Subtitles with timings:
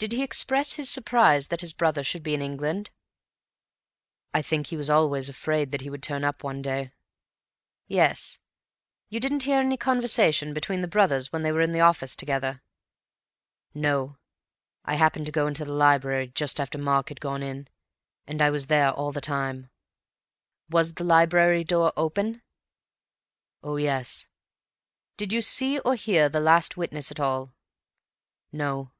[0.00, 2.90] "Did he express his surprise that his brother should be in England?"
[4.32, 6.92] "I think he was always afraid that he would turn up one day."
[7.86, 8.38] "Yes....
[9.10, 12.62] You didn't hear any conversation between the brothers when they were in the office together?"
[13.74, 14.16] "No.
[14.86, 17.68] I happened to go into the library just after Mark had gone in,
[18.26, 19.68] and I was there all the time."
[20.70, 22.40] "Was the library door open?"
[23.62, 24.28] "Oh, yes."
[25.18, 27.52] "Did you see or hear the last witness at all?"
[28.50, 28.92] "No."